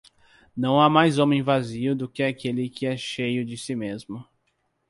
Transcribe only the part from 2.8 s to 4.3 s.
é cheio de si mesmo.